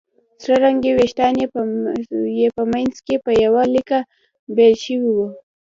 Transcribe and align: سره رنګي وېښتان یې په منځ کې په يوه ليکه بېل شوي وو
سره 0.41 0.55
رنګي 0.65 0.91
وېښتان 0.97 1.33
یې 2.39 2.49
په 2.57 2.61
منځ 2.73 2.95
کې 3.05 3.15
په 3.25 3.31
يوه 3.43 3.63
ليکه 3.73 3.99
بېل 4.55 4.75
شوي 4.85 5.09
وو 5.15 5.27